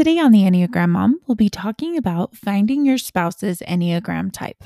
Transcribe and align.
Today 0.00 0.18
on 0.18 0.32
the 0.32 0.44
Enneagram 0.44 0.88
Mom, 0.88 1.20
we'll 1.26 1.34
be 1.34 1.50
talking 1.50 1.98
about 1.98 2.34
finding 2.34 2.86
your 2.86 2.96
spouse's 2.96 3.60
Enneagram 3.68 4.32
type. 4.32 4.64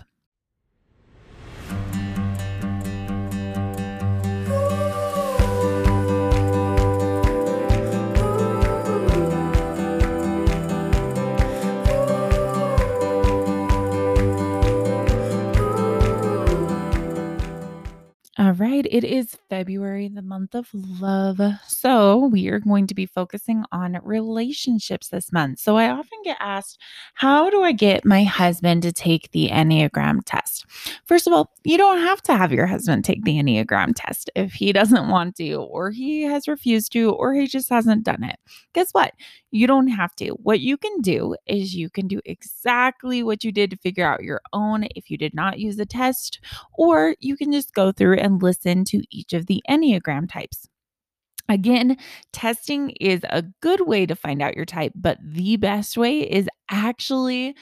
All 18.45 18.53
right, 18.53 18.87
it 18.91 19.05
is 19.05 19.39
February, 19.49 20.07
the 20.09 20.21
month 20.21 20.55
of 20.55 20.69
love. 20.75 21.41
So, 21.67 22.27
we 22.27 22.49
are 22.49 22.59
going 22.59 22.87
to 22.89 22.95
be 22.95 23.07
focusing 23.07 23.65
on 23.73 23.99
relationships 24.03 25.09
this 25.09 25.33
month. 25.33 25.61
So, 25.61 25.79
I 25.79 25.89
often 25.89 26.19
get 26.25 26.37
asked, 26.41 26.79
How 27.15 27.49
do 27.49 27.63
I 27.63 27.73
get 27.73 28.05
my 28.05 28.23
husband 28.23 28.83
to 28.83 28.93
take 28.93 29.31
the 29.31 29.49
Enneagram 29.49 30.21
test? 30.27 30.67
First 31.07 31.27
of 31.27 31.33
all, 31.33 31.55
you 31.65 31.79
don't 31.79 32.01
have 32.01 32.21
to 32.25 32.37
have 32.37 32.53
your 32.53 32.67
husband 32.67 33.07
take 33.07 33.25
the 33.25 33.39
Enneagram 33.39 33.95
test 33.97 34.29
if 34.37 34.53
he 34.53 34.73
doesn't 34.75 35.09
want 35.09 35.37
to, 35.37 35.55
or 35.55 35.91
he 35.91 36.21
has 36.25 36.47
refused 36.47 36.93
to, 36.93 37.13
or 37.13 37.33
he 37.33 37.47
just 37.47 37.71
hasn't 37.71 38.05
done 38.05 38.25
it. 38.25 38.37
Guess 38.75 38.91
what? 38.93 39.15
You 39.55 39.69
don't 39.69 39.87
have 39.87 40.17
to. 40.17 40.31
What 40.31 40.59
you 40.59 40.77
can 40.77 41.01
do 41.01 41.37
is 41.47 41.77
you 41.77 41.89
can 41.89 42.09
do 42.09 42.21
exactly 42.25 43.23
what 43.23 43.45
you 43.45 43.53
did 43.53 43.71
to 43.71 43.77
figure 43.77 44.05
out 44.05 44.25
your 44.25 44.41
own 44.53 44.89
if 44.97 45.13
you 45.13 45.17
did 45.17 45.33
not 45.33 45.61
use 45.61 45.77
the 45.77 45.87
test, 45.87 46.41
or 46.73 47.15
you 47.21 47.37
can 47.37 47.53
just 47.53 47.73
go 47.73 47.93
through 47.93 48.19
and 48.19 48.43
listen 48.43 48.85
to 48.87 49.05
each 49.13 49.33
of 49.33 49.47
the 49.47 49.63
Enneagram 49.71 50.29
types. 50.29 50.69
Again, 51.49 51.99
testing 52.33 52.91
is 53.01 53.21
a 53.31 53.45
good 53.61 53.83
way 53.83 54.07
to 54.07 54.17
find 54.17 54.43
out 54.43 54.57
your 54.57 54.65
type, 54.65 54.93
but 54.97 55.19
the 55.23 55.57
best 55.57 55.97
way 55.97 56.23
is 56.23 56.49
actually 56.69 57.55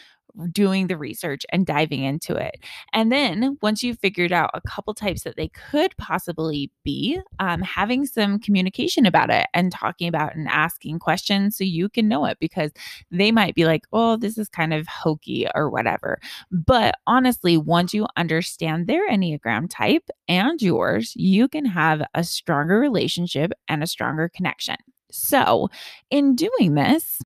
doing 0.51 0.87
the 0.87 0.97
research 0.97 1.45
and 1.51 1.67
diving 1.67 2.03
into 2.03 2.35
it. 2.35 2.57
And 2.93 3.13
then 3.13 3.59
once 3.63 3.83
you've 3.83 3.99
figured 3.99 4.33
out 4.33 4.51
a 4.55 4.61
couple 4.63 4.95
types 4.95 5.23
that 5.23 5.37
they 5.37 5.49
could 5.49 5.97
possibly 5.99 6.71
be, 6.85 7.21
um, 7.39 7.63
having 7.63 8.07
some 8.07 8.39
communication 8.39 9.07
about 9.07 9.31
it 9.31 9.47
and 9.55 9.73
talking 9.73 10.09
about 10.09 10.35
and 10.35 10.49
asking 10.49 10.99
questions 10.99 11.57
so 11.57 11.65
you 11.65 11.89
can 11.89 12.09
know 12.09 12.25
it 12.25 12.39
because 12.41 12.71
they 13.11 13.33
might 13.33 13.55
be 13.55 13.65
like, 13.65 13.85
oh, 13.93 14.17
this 14.17 14.39
is 14.39 14.49
kind 14.49 14.73
of 14.73 14.87
hokey 14.87 15.47
or 15.55 15.71
whatever. 15.71 16.19
But 16.51 16.97
honestly, 17.07 17.57
once 17.57 17.93
you 17.95 18.07
understand 18.17 18.87
their 18.87 19.09
Enneagram 19.11 19.69
type 19.71 20.09
and 20.29 20.61
yours, 20.61 21.13
you 21.17 21.49
can 21.49 21.65
have 21.65 22.03
a 22.15 22.25
stronger 22.25 22.79
relationship 22.79 23.53
and 23.69 23.83
a 23.83 23.87
stronger 23.87 24.29
connection. 24.29 24.77
So, 25.13 25.69
in 26.11 26.35
doing 26.35 26.75
this, 26.75 27.21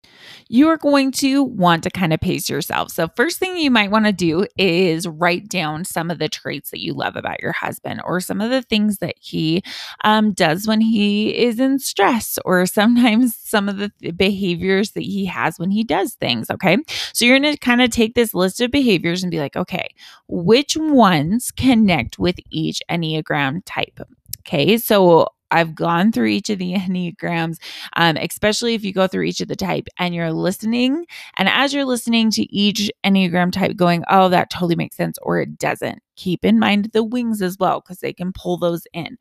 you're 0.49 0.77
going 0.77 1.13
to 1.13 1.45
want 1.45 1.85
to 1.85 1.91
kind 1.91 2.13
of 2.13 2.21
pace 2.21 2.51
yourself. 2.51 2.91
So, 2.91 3.09
first 3.17 3.39
thing 3.39 3.57
you 3.57 3.71
might 3.71 3.91
want 3.91 4.07
to 4.07 4.13
do 4.13 4.47
is 4.59 5.07
write 5.07 5.49
down 5.49 5.85
some 5.85 6.11
of 6.11 6.19
the 6.19 6.29
traits 6.29 6.71
that 6.71 6.81
you 6.81 6.95
love 6.95 7.17
about 7.17 7.41
your 7.41 7.53
husband 7.53 8.03
or 8.05 8.21
some 8.21 8.41
of 8.41 8.51
the 8.51 8.63
things 8.63 8.99
that 8.99 9.15
he 9.21 9.63
um, 10.05 10.33
does 10.33 10.67
when 10.67 10.81
he 10.81 11.37
is 11.37 11.61
in 11.61 11.79
stress 11.79 12.39
or 12.45 12.67
sometimes 12.67 13.37
some 13.37 13.69
of 13.69 13.79
the 13.79 13.91
th- 14.01 14.17
behaviors 14.17 14.91
that 14.93 15.05
he 15.05 15.25
has 15.27 15.59
when 15.59 15.71
he 15.71 15.85
does 15.85 16.15
things. 16.15 16.51
Okay. 16.51 16.77
So, 17.13 17.25
you're 17.25 17.39
going 17.39 17.53
to 17.53 17.59
kind 17.59 17.83
of 17.83 17.91
take 17.91 18.15
this 18.15 18.35
list 18.35 18.61
of 18.61 18.71
behaviors 18.71 19.23
and 19.23 19.31
be 19.31 19.39
like, 19.39 19.57
okay, 19.57 19.89
which 20.27 20.77
ones 20.77 21.53
connect 21.53 22.19
with 22.19 22.37
each 22.51 22.83
Enneagram 22.91 23.63
type? 23.65 24.01
Okay. 24.41 24.77
So, 24.79 25.29
I've 25.51 25.75
gone 25.75 26.13
through 26.13 26.27
each 26.27 26.51
of 26.51 26.59
the 26.59 26.75
Enneagrams, 26.75 27.57
um, 27.97 28.17
especially 28.17 28.75
if 28.75 28.85
you 28.85 28.93
go 28.93 29.07
through 29.07 29.25
each 29.25 29.41
of 29.41 29.49
the 29.49 29.57
type 29.57 29.89
and 29.99 30.15
you're 30.15 30.33
listening. 30.33 31.07
And 31.37 31.49
as 31.49 31.73
you're 31.73 31.85
listening 31.85 32.31
to 32.33 32.43
each 32.55 32.91
Enneagram 33.05 33.53
type, 33.53 33.77
going, 33.77 34.05
oh, 34.11 34.29
that 34.29 34.51
totally 34.51 34.77
makes 34.77 34.97
sense, 34.97 35.19
or 35.23 35.41
it 35.41 35.59
doesn't, 35.59 36.01
keep 36.17 36.45
in 36.45 36.59
mind 36.59 36.91
the 36.93 37.05
wings 37.05 37.43
as 37.43 37.57
well, 37.59 37.81
because 37.81 37.99
they 37.99 38.13
can 38.13 38.33
pull 38.33 38.57
those 38.57 38.83
in. 38.93 39.19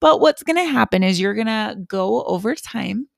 But 0.00 0.20
what's 0.20 0.42
going 0.42 0.56
to 0.56 0.70
happen 0.70 1.02
is 1.02 1.20
you're 1.20 1.34
going 1.34 1.46
to 1.46 1.76
go 1.88 2.22
over 2.24 2.54
time 2.54 3.08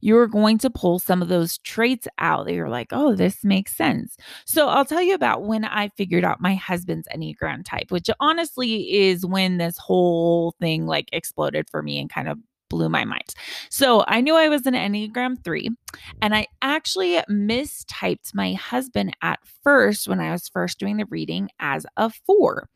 you're 0.00 0.26
going 0.26 0.58
to 0.58 0.70
pull 0.70 0.98
some 0.98 1.22
of 1.22 1.28
those 1.28 1.58
traits 1.58 2.08
out 2.18 2.46
that 2.46 2.54
you're 2.54 2.68
like, 2.68 2.88
oh, 2.92 3.14
this 3.14 3.44
makes 3.44 3.76
sense. 3.76 4.16
So 4.44 4.68
I'll 4.68 4.84
tell 4.84 5.02
you 5.02 5.14
about 5.14 5.44
when 5.44 5.64
I 5.64 5.88
figured 5.88 6.24
out 6.24 6.40
my 6.40 6.54
husband's 6.54 7.08
Enneagram 7.14 7.64
type, 7.64 7.90
which 7.90 8.10
honestly 8.20 8.92
is 8.92 9.24
when 9.26 9.58
this 9.58 9.78
whole 9.78 10.54
thing 10.60 10.86
like 10.86 11.08
exploded 11.12 11.68
for 11.70 11.82
me 11.82 12.00
and 12.00 12.10
kind 12.10 12.28
of 12.28 12.38
blew 12.72 12.88
my 12.88 13.04
mind. 13.04 13.34
So 13.68 14.02
I 14.08 14.22
knew 14.22 14.34
I 14.34 14.48
was 14.48 14.66
an 14.66 14.74
Enneagram 14.74 15.44
3, 15.44 15.68
and 16.22 16.34
I 16.34 16.46
actually 16.62 17.16
mistyped 17.30 18.34
my 18.34 18.54
husband 18.54 19.14
at 19.22 19.40
first 19.62 20.08
when 20.08 20.20
I 20.20 20.32
was 20.32 20.48
first 20.48 20.78
doing 20.78 20.96
the 20.96 21.04
reading 21.10 21.50
as 21.60 21.84
a 21.98 22.10
4. 22.26 22.68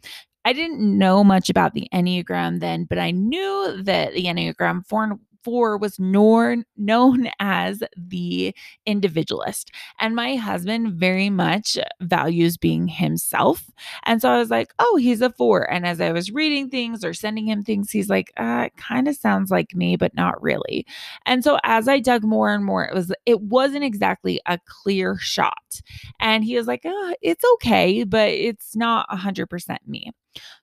I 0.46 0.52
didn't 0.52 0.96
know 0.96 1.24
much 1.24 1.50
about 1.50 1.74
the 1.74 1.88
Enneagram 1.92 2.60
then, 2.60 2.84
but 2.84 2.98
I 2.98 3.10
knew 3.10 3.82
that 3.82 4.12
the 4.12 4.26
Enneagram 4.26 4.86
four, 4.86 5.18
Four 5.46 5.78
was 5.78 6.00
known, 6.00 6.64
known 6.76 7.30
as 7.38 7.80
the 7.96 8.52
individualist. 8.84 9.70
And 10.00 10.16
my 10.16 10.34
husband 10.34 10.94
very 10.94 11.30
much 11.30 11.78
values 12.00 12.56
being 12.56 12.88
himself. 12.88 13.70
And 14.02 14.20
so 14.20 14.28
I 14.28 14.38
was 14.38 14.50
like, 14.50 14.74
oh, 14.80 14.96
he's 14.96 15.20
a 15.20 15.30
four. 15.30 15.70
And 15.70 15.86
as 15.86 16.00
I 16.00 16.10
was 16.10 16.32
reading 16.32 16.68
things 16.68 17.04
or 17.04 17.14
sending 17.14 17.46
him 17.46 17.62
things, 17.62 17.92
he's 17.92 18.08
like, 18.08 18.32
uh, 18.36 18.64
it 18.66 18.76
kind 18.76 19.06
of 19.06 19.14
sounds 19.14 19.52
like 19.52 19.72
me, 19.72 19.94
but 19.94 20.16
not 20.16 20.42
really. 20.42 20.84
And 21.26 21.44
so 21.44 21.60
as 21.62 21.86
I 21.86 22.00
dug 22.00 22.24
more 22.24 22.52
and 22.52 22.64
more, 22.64 22.84
it 22.84 22.92
was 22.92 23.12
it 23.24 23.40
wasn't 23.40 23.84
exactly 23.84 24.40
a 24.46 24.58
clear 24.66 25.16
shot. 25.16 25.80
And 26.18 26.44
he 26.44 26.56
was 26.56 26.66
like, 26.66 26.82
oh, 26.84 27.14
it's 27.22 27.44
okay, 27.54 28.02
but 28.02 28.30
it's 28.30 28.74
not 28.74 29.08
100% 29.10 29.76
me. 29.86 30.10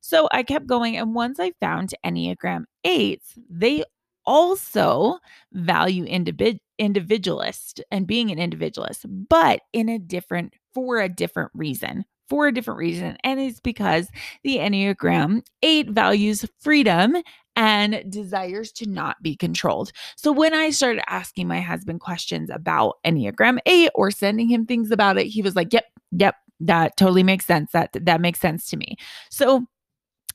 So 0.01 0.27
I 0.31 0.43
kept 0.43 0.67
going. 0.67 0.97
And 0.97 1.15
once 1.15 1.39
I 1.39 1.51
found 1.61 1.93
Enneagram 2.05 2.65
8s, 2.85 3.37
they 3.49 3.83
also 4.25 5.17
value 5.53 6.05
individ- 6.05 6.59
individualist 6.77 7.81
and 7.91 8.07
being 8.07 8.31
an 8.31 8.39
individualist, 8.39 9.05
but 9.29 9.61
in 9.73 9.89
a 9.89 9.99
different, 9.99 10.53
for 10.73 10.99
a 10.99 11.09
different 11.09 11.51
reason. 11.53 12.05
For 12.29 12.47
a 12.47 12.53
different 12.53 12.79
reason. 12.79 13.17
And 13.23 13.39
it's 13.39 13.59
because 13.59 14.07
the 14.43 14.57
Enneagram 14.57 15.43
8 15.61 15.89
values 15.89 16.45
freedom 16.61 17.17
and 17.55 18.03
desires 18.09 18.71
to 18.73 18.89
not 18.89 19.21
be 19.21 19.35
controlled. 19.35 19.91
So 20.15 20.31
when 20.31 20.53
I 20.53 20.71
started 20.71 21.03
asking 21.07 21.47
my 21.47 21.61
husband 21.61 21.99
questions 21.99 22.49
about 22.49 22.95
Enneagram 23.05 23.59
8 23.65 23.91
or 23.93 24.09
sending 24.09 24.47
him 24.47 24.65
things 24.65 24.89
about 24.89 25.17
it, 25.17 25.27
he 25.27 25.41
was 25.41 25.55
like, 25.55 25.71
"Yep, 25.73 25.85
yep, 26.11 26.35
that 26.61 26.97
totally 26.97 27.23
makes 27.23 27.45
sense. 27.45 27.71
That 27.73 27.89
that 27.93 28.21
makes 28.21 28.39
sense 28.39 28.67
to 28.69 28.77
me." 28.77 28.95
So 29.29 29.67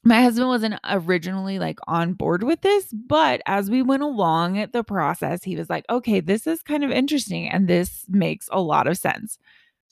my 0.08 0.22
husband 0.22 0.48
wasn't 0.48 0.80
originally 0.88 1.58
like 1.58 1.78
on 1.86 2.14
board 2.14 2.42
with 2.42 2.62
this, 2.62 2.92
but 2.92 3.42
as 3.46 3.70
we 3.70 3.82
went 3.82 4.02
along 4.02 4.66
the 4.72 4.82
process, 4.82 5.44
he 5.44 5.54
was 5.54 5.68
like, 5.68 5.84
okay, 5.90 6.20
this 6.20 6.46
is 6.46 6.62
kind 6.62 6.82
of 6.82 6.90
interesting 6.90 7.48
and 7.48 7.68
this 7.68 8.06
makes 8.08 8.48
a 8.50 8.60
lot 8.60 8.86
of 8.86 8.96
sense. 8.96 9.38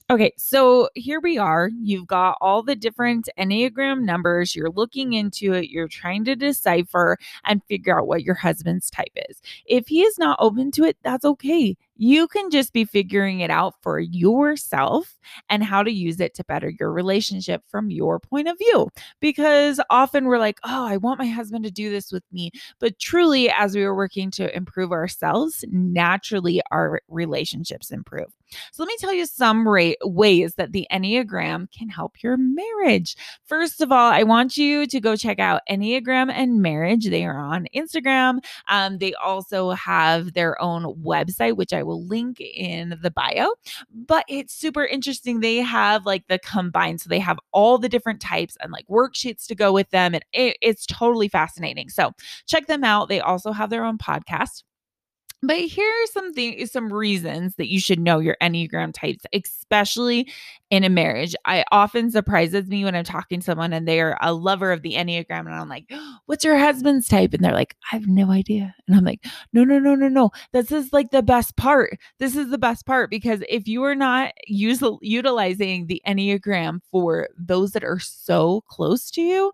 Okay, 0.09 0.33
so 0.39 0.89
here 0.95 1.21
we 1.21 1.37
are. 1.37 1.69
You've 1.81 2.07
got 2.07 2.39
all 2.41 2.63
the 2.63 2.77
different 2.77 3.29
Enneagram 3.39 4.03
numbers. 4.03 4.55
You're 4.55 4.71
looking 4.71 5.13
into 5.13 5.53
it. 5.53 5.69
You're 5.69 5.89
trying 5.89 6.25
to 6.27 6.37
decipher 6.37 7.19
and 7.45 7.63
figure 7.65 7.99
out 7.99 8.07
what 8.07 8.23
your 8.23 8.37
husband's 8.37 8.89
type 8.89 9.13
is. 9.29 9.43
If 9.67 9.89
he 9.89 10.03
is 10.03 10.17
not 10.17 10.39
open 10.41 10.71
to 10.73 10.85
it, 10.85 10.97
that's 11.03 11.25
okay 11.25 11.77
you 11.97 12.29
can 12.29 12.51
just 12.51 12.73
be 12.73 12.85
figuring 12.85 13.41
it 13.41 13.51
out 13.51 13.75
for 13.83 13.99
yourself 13.99 15.17
and 15.49 15.65
how 15.65 15.83
to 15.83 15.91
use 15.91 16.21
it 16.21 16.35
to 16.35 16.45
better 16.45 16.73
your 16.79 16.93
relationship 16.93 17.63
from 17.69 17.91
your 17.91 18.21
point 18.21 18.49
of 18.49 18.59
view. 18.59 18.89
Because 19.21 19.81
often 19.91 20.27
we're 20.27 20.39
like, 20.39 20.59
oh, 20.65 20.87
I 20.87 20.97
want 20.99 21.19
my 21.19 21.27
husband 21.27 21.65
to 21.65 21.71
do 21.71 21.91
this 21.91 22.13
with 22.13 22.25
me. 22.33 22.51
But 22.79 22.99
truly, 22.99 23.51
as 23.51 23.75
we 23.75 23.83
are 23.83 23.95
working 23.95 24.31
to 24.33 24.55
improve 24.55 24.93
ourselves, 24.93 25.65
naturally 25.71 26.61
our 26.71 27.01
relationships 27.09 27.91
improve. 27.91 28.33
So 28.73 28.83
let 28.83 28.89
me 28.89 28.97
tell 28.99 29.13
you 29.13 29.27
some 29.27 29.67
ra- 29.67 29.93
ways 30.05 30.55
that 30.55 30.73
the 30.73 30.87
Enneagram 30.93 31.71
can 31.73 31.89
help 31.89 32.23
your 32.23 32.37
marriage. 32.37 33.17
First 33.45 33.81
of 33.81 33.91
all, 33.91 34.13
I 34.13 34.23
want 34.23 34.57
you 34.57 34.87
to 34.87 35.01
go 35.01 35.17
check 35.17 35.39
out 35.39 35.63
Enneagram 35.69 36.31
and 36.31 36.63
Marriage. 36.63 37.07
They 37.07 37.25
are 37.25 37.39
on 37.39 37.67
Instagram. 37.75 38.39
Um, 38.69 38.99
they 38.99 39.15
also 39.15 39.71
have 39.71 40.35
their 40.35 40.61
own 40.63 40.85
website, 41.03 41.57
which 41.57 41.73
I 41.73 41.83
will 41.87 42.05
link 42.07 42.41
in 42.41 42.99
the 43.03 43.11
bio. 43.11 43.53
But 43.91 44.25
it's 44.29 44.55
super 44.55 44.85
interesting. 44.85 45.41
They 45.41 45.57
have 45.57 46.05
like 46.05 46.27
the 46.29 46.39
combined, 46.39 47.01
so 47.01 47.09
they 47.09 47.19
have 47.19 47.39
all 47.53 47.79
the 47.79 47.89
different 47.89 48.21
types 48.21 48.57
and 48.61 48.73
like 48.73 48.87
worksheets 48.89 49.47
to 49.47 49.55
go 49.55 49.73
with 49.73 49.91
them. 49.91 50.15
And 50.15 50.25
it, 50.33 50.57
it's 50.61 50.87
totally 50.87 51.29
fascinating. 51.29 51.89
So 51.89 52.13
check 52.47 52.67
them 52.67 52.85
out. 52.85 53.09
They 53.09 53.21
also 53.21 53.53
have 53.53 53.71
their 53.71 53.85
own 53.85 53.99
podcast. 53.99 54.63
But 55.43 55.59
here's 55.69 56.13
something 56.13 56.67
some 56.67 56.93
reasons 56.93 57.57
that 57.57 57.71
you 57.71 57.79
should 57.79 58.01
know 58.01 58.19
your 58.19 58.37
Enneagram 58.43 58.93
types, 58.93 59.25
especially 59.35 60.33
in 60.71 60.83
a 60.83 60.89
marriage. 60.89 61.37
I 61.45 61.65
often 61.71 62.11
surprises 62.11 62.67
me 62.69 62.85
when 62.85 62.95
I'm 62.97 63.05
talking 63.05 63.41
to 63.41 63.45
someone 63.45 63.73
and 63.73 63.87
they're 63.87 64.17
a 64.23 64.33
lover 64.33 64.73
of 64.73 64.83
the 64.83 64.95
Enneagram 64.95 65.41
and 65.41 65.55
I'm 65.55 65.69
like, 65.69 65.91
"What's 66.27 66.45
your 66.45 66.57
husband's 66.59 67.07
type?" 67.07 67.35
and 67.35 67.45
they're 67.45 67.53
like, 67.53 67.77
"I 67.93 67.97
have 67.97 68.09
no 68.09 68.31
idea." 68.31 68.75
And 68.89 68.97
I'm 68.97 69.05
like, 69.05 69.25
"No, 69.53 69.63
no, 69.63 69.79
no, 69.79 69.95
no, 69.95 70.09
no. 70.09 70.31
This 70.53 70.73
is 70.73 70.93
like 70.93 71.11
the 71.11 71.23
best 71.23 71.57
part. 71.57 71.99
This 72.19 72.35
is 72.35 72.51
the 72.51 72.59
best 72.59 72.87
part 72.87 73.11
because 73.11 73.43
if 73.49 73.69
you 73.69 73.83
are 73.85 73.95
not 73.95 74.33
use, 74.47 74.83
utilizing 75.03 75.87
the 75.87 76.03
Enneagram 76.07 76.81
for 76.91 77.29
those 77.39 77.73
that 77.73 77.85
are 77.85 78.01
so 78.01 78.63
close 78.69 79.11
to 79.13 79.21
you, 79.21 79.53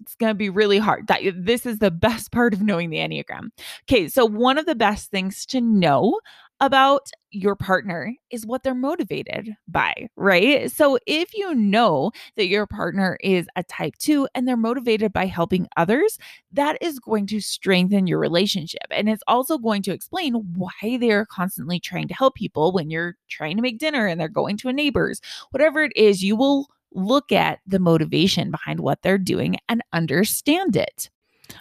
it's 0.00 0.14
going 0.14 0.30
to 0.30 0.34
be 0.34 0.48
really 0.48 0.78
hard. 0.78 1.06
That 1.06 1.22
this 1.36 1.66
is 1.66 1.78
the 1.78 1.90
best 1.90 2.32
part 2.32 2.54
of 2.54 2.62
knowing 2.62 2.90
the 2.90 2.98
Enneagram. 2.98 3.50
Okay, 3.88 4.08
so 4.08 4.24
one 4.24 4.58
of 4.58 4.66
the 4.66 4.74
best 4.74 5.10
things 5.10 5.46
to 5.46 5.60
know 5.60 6.20
about 6.60 7.10
your 7.30 7.56
partner 7.56 8.14
is 8.30 8.44
what 8.44 8.62
they're 8.62 8.74
motivated 8.74 9.56
by, 9.66 10.08
right? 10.16 10.70
So 10.70 10.98
if 11.06 11.34
you 11.34 11.54
know 11.54 12.12
that 12.36 12.48
your 12.48 12.66
partner 12.66 13.16
is 13.22 13.46
a 13.56 13.62
type 13.62 13.94
2 13.98 14.28
and 14.34 14.46
they're 14.46 14.58
motivated 14.58 15.12
by 15.12 15.24
helping 15.26 15.68
others, 15.76 16.18
that 16.52 16.76
is 16.82 16.98
going 16.98 17.26
to 17.28 17.40
strengthen 17.40 18.06
your 18.06 18.18
relationship 18.18 18.82
and 18.90 19.08
it's 19.08 19.22
also 19.26 19.56
going 19.56 19.82
to 19.82 19.92
explain 19.92 20.34
why 20.54 20.98
they're 21.00 21.26
constantly 21.26 21.80
trying 21.80 22.08
to 22.08 22.14
help 22.14 22.34
people 22.34 22.72
when 22.72 22.90
you're 22.90 23.16
trying 23.28 23.56
to 23.56 23.62
make 23.62 23.78
dinner 23.78 24.06
and 24.06 24.20
they're 24.20 24.28
going 24.28 24.58
to 24.58 24.68
a 24.68 24.72
neighbor's. 24.72 25.20
Whatever 25.52 25.82
it 25.82 25.92
is, 25.96 26.22
you 26.22 26.36
will 26.36 26.68
look 26.92 27.32
at 27.32 27.60
the 27.66 27.78
motivation 27.78 28.50
behind 28.50 28.80
what 28.80 29.02
they're 29.02 29.18
doing 29.18 29.56
and 29.68 29.82
understand 29.92 30.76
it. 30.76 31.10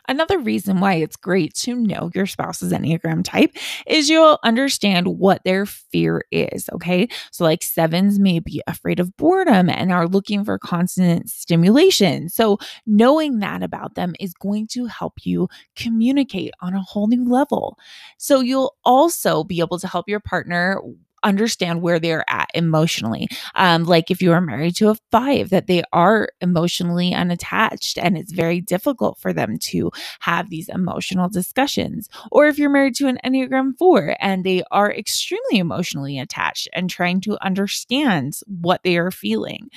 Another 0.08 0.40
reason 0.40 0.80
why 0.80 0.96
it's 0.96 1.16
great 1.16 1.54
to 1.56 1.76
know 1.76 2.12
your 2.14 2.26
spouse's 2.26 2.72
Enneagram 2.72 3.24
type 3.24 3.56
is 3.88 4.10
you'll 4.10 4.40
understand 4.44 5.08
what 5.08 5.44
their 5.44 5.66
fear 5.66 6.24
is. 6.32 6.70
Okay. 6.74 7.08
So, 7.32 7.44
like 7.44 7.64
sevens 7.64 8.20
may 8.20 8.40
be 8.40 8.62
afraid 8.68 9.00
of 9.00 9.16
boredom 9.18 9.70
and 9.70 9.92
are 9.92 10.08
looking 10.08 10.44
for 10.44 10.58
constant 10.58 11.30
stimulation. 11.30 12.30
So, 12.30 12.58
knowing 12.86 13.40
that 13.40 13.64
about 13.64 13.96
them 13.96 14.16
is 14.20 14.34
going 14.34 14.68
to 14.68 14.86
help 14.86 15.14
you 15.24 15.48
communicate 15.76 16.54
on 16.62 16.74
a 16.74 16.82
whole 16.82 17.08
new 17.08 17.26
level. 17.26 17.78
So, 18.18 18.40
you'll 18.40 18.76
also 18.86 19.44
be 19.44 19.60
able 19.60 19.80
to 19.80 19.88
help 19.88 20.08
your 20.08 20.20
partner 20.20 20.82
understand 21.24 21.82
where 21.82 22.00
they're 22.00 22.26
at 22.30 22.50
emotionally. 22.54 23.28
Um, 23.56 23.84
like 23.84 24.12
if 24.12 24.22
you 24.22 24.32
are 24.32 24.42
married 24.42 24.76
to 24.78 24.90
a 24.90 24.96
five, 25.12 25.50
that 25.50 25.68
they 25.68 25.84
are 25.94 26.30
emotionally 26.42 27.14
unattached 27.14 27.98
and 27.98 28.18
it's 28.18 28.32
very 28.32 28.62
difficult 28.62 29.18
for 29.20 29.34
them 29.34 29.58
to 29.60 29.92
have 30.20 30.50
these 30.50 30.70
emotional 30.70 31.30
discussions. 31.30 32.10
Or 32.32 32.48
if 32.48 32.58
you're 32.58 32.70
married 32.70 32.96
to 32.96 33.08
an 33.08 33.20
Enneagram 33.26 33.78
four 33.78 34.16
and 34.20 34.44
they 34.44 34.64
are 34.72 34.92
extremely 34.92 35.58
emotionally 35.60 36.20
attached 36.20 36.68
and 36.74 36.90
trying 36.90 37.22
to 37.22 37.38
understand 37.44 38.40
what 38.48 38.82
they 38.84 38.98
are 38.98 39.12
feeling. 39.12 39.70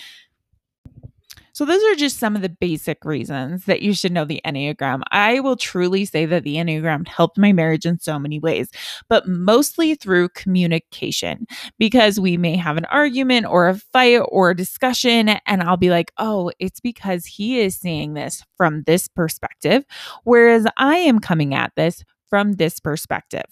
So, 1.54 1.66
those 1.66 1.82
are 1.84 1.94
just 1.94 2.18
some 2.18 2.34
of 2.34 2.40
the 2.40 2.48
basic 2.48 3.04
reasons 3.04 3.66
that 3.66 3.82
you 3.82 3.92
should 3.92 4.12
know 4.12 4.24
the 4.24 4.40
Enneagram. 4.46 5.02
I 5.10 5.40
will 5.40 5.56
truly 5.56 6.06
say 6.06 6.24
that 6.24 6.44
the 6.44 6.56
Enneagram 6.56 7.06
helped 7.06 7.36
my 7.36 7.52
marriage 7.52 7.84
in 7.84 7.98
so 7.98 8.18
many 8.18 8.38
ways, 8.38 8.70
but 9.10 9.28
mostly 9.28 9.94
through 9.94 10.30
communication 10.30 11.46
because 11.78 12.18
we 12.18 12.38
may 12.38 12.56
have 12.56 12.78
an 12.78 12.86
argument 12.86 13.46
or 13.46 13.68
a 13.68 13.74
fight 13.74 14.20
or 14.28 14.50
a 14.50 14.56
discussion, 14.56 15.28
and 15.28 15.62
I'll 15.62 15.76
be 15.76 15.90
like, 15.90 16.10
oh, 16.18 16.50
it's 16.58 16.80
because 16.80 17.26
he 17.26 17.60
is 17.60 17.76
seeing 17.76 18.14
this 18.14 18.42
from 18.56 18.84
this 18.84 19.06
perspective, 19.08 19.84
whereas 20.24 20.66
I 20.78 20.96
am 20.96 21.18
coming 21.18 21.54
at 21.54 21.72
this 21.76 22.02
from 22.30 22.52
this 22.54 22.80
perspective 22.80 23.44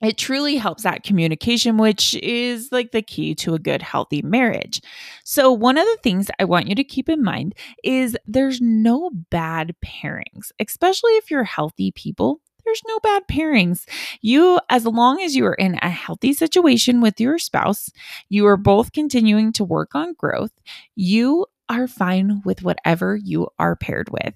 it 0.00 0.16
truly 0.16 0.56
helps 0.56 0.84
that 0.84 1.02
communication, 1.02 1.76
which 1.76 2.14
is 2.16 2.70
like 2.70 2.92
the 2.92 3.02
key 3.02 3.34
to 3.36 3.54
a 3.54 3.58
good, 3.58 3.82
healthy 3.82 4.22
marriage. 4.22 4.80
So, 5.24 5.52
one 5.52 5.76
of 5.76 5.86
the 5.86 5.98
things 6.02 6.30
I 6.38 6.44
want 6.44 6.68
you 6.68 6.74
to 6.76 6.84
keep 6.84 7.08
in 7.08 7.22
mind 7.22 7.54
is 7.82 8.16
there's 8.26 8.60
no 8.60 9.10
bad 9.30 9.74
pairings, 9.84 10.52
especially 10.60 11.12
if 11.12 11.30
you're 11.30 11.44
healthy 11.44 11.90
people. 11.92 12.40
There's 12.64 12.82
no 12.86 12.98
bad 13.00 13.22
pairings. 13.28 13.88
You, 14.20 14.60
as 14.68 14.84
long 14.84 15.22
as 15.22 15.34
you 15.34 15.46
are 15.46 15.54
in 15.54 15.78
a 15.80 15.88
healthy 15.88 16.34
situation 16.34 17.00
with 17.00 17.18
your 17.18 17.38
spouse, 17.38 17.88
you 18.28 18.46
are 18.46 18.58
both 18.58 18.92
continuing 18.92 19.52
to 19.54 19.64
work 19.64 19.94
on 19.94 20.12
growth, 20.12 20.52
you 20.94 21.46
are 21.70 21.88
fine 21.88 22.42
with 22.44 22.62
whatever 22.62 23.16
you 23.16 23.48
are 23.58 23.76
paired 23.76 24.10
with. 24.10 24.34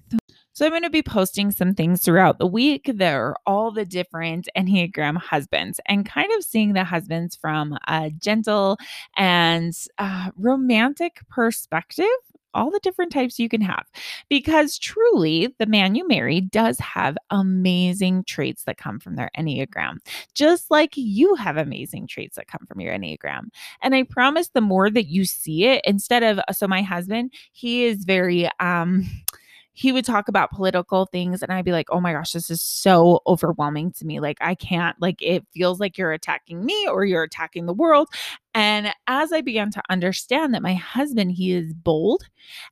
So 0.53 0.65
I'm 0.65 0.71
going 0.71 0.83
to 0.83 0.89
be 0.91 1.01
posting 1.01 1.49
some 1.49 1.73
things 1.73 2.03
throughout 2.03 2.37
the 2.37 2.45
week. 2.45 2.91
There 2.93 3.29
are 3.29 3.35
all 3.47 3.71
the 3.71 3.85
different 3.85 4.47
Enneagram 4.55 5.17
husbands 5.17 5.79
and 5.87 6.05
kind 6.05 6.31
of 6.37 6.43
seeing 6.43 6.73
the 6.73 6.83
husbands 6.83 7.35
from 7.35 7.75
a 7.87 8.11
gentle 8.11 8.77
and 9.17 9.73
uh, 9.97 10.29
romantic 10.37 11.21
perspective 11.27 12.05
all 12.55 12.69
the 12.69 12.79
different 12.83 13.11
types 13.11 13.39
you 13.39 13.49
can 13.49 13.61
have 13.61 13.83
because 14.29 14.77
truly 14.77 15.53
the 15.57 15.65
man 15.65 15.95
you 15.95 16.07
marry 16.07 16.39
does 16.39 16.77
have 16.77 17.17
amazing 17.31 18.23
traits 18.25 18.65
that 18.65 18.77
come 18.77 18.99
from 18.99 19.15
their 19.15 19.31
enneagram 19.35 19.97
just 20.35 20.69
like 20.69 20.91
you 20.93 21.33
have 21.33 21.57
amazing 21.57 22.05
traits 22.05 22.35
that 22.35 22.47
come 22.47 22.63
from 22.67 22.79
your 22.79 22.93
enneagram 22.93 23.45
and 23.81 23.95
i 23.95 24.03
promise 24.03 24.49
the 24.49 24.61
more 24.61 24.91
that 24.91 25.07
you 25.07 25.25
see 25.25 25.65
it 25.65 25.81
instead 25.83 26.21
of 26.21 26.39
so 26.55 26.67
my 26.67 26.83
husband 26.83 27.33
he 27.53 27.85
is 27.85 28.05
very 28.05 28.47
um 28.59 29.03
he 29.73 29.91
would 29.91 30.05
talk 30.05 30.27
about 30.27 30.51
political 30.51 31.05
things 31.07 31.41
and 31.43 31.51
I'd 31.51 31.65
be 31.65 31.71
like, 31.71 31.87
"Oh 31.91 31.99
my 31.99 32.13
gosh, 32.13 32.31
this 32.33 32.49
is 32.49 32.61
so 32.61 33.21
overwhelming 33.27 33.91
to 33.93 34.05
me. 34.05 34.19
Like 34.19 34.37
I 34.41 34.55
can't 34.55 34.95
like 35.01 35.21
it 35.21 35.45
feels 35.53 35.79
like 35.79 35.97
you're 35.97 36.13
attacking 36.13 36.63
me 36.65 36.87
or 36.87 37.05
you're 37.05 37.23
attacking 37.23 37.65
the 37.65 37.73
world." 37.73 38.09
And 38.53 38.93
as 39.07 39.33
I 39.33 39.41
began 39.41 39.71
to 39.71 39.81
understand 39.89 40.53
that 40.53 40.61
my 40.61 40.75
husband, 40.75 41.31
he 41.31 41.53
is 41.53 41.73
bold 41.73 42.23